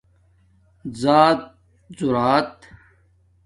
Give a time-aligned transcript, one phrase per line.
[1.01, 2.59] ذآتذݸرات